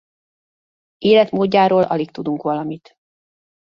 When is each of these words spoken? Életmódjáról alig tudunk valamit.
Életmódjáról 0.97 1.83
alig 1.83 2.11
tudunk 2.11 2.41
valamit. 2.41 2.95